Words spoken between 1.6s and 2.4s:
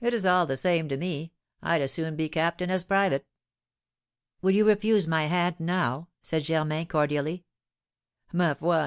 I'd as soon be